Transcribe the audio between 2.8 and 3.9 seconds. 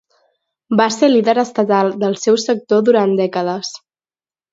durant dècades.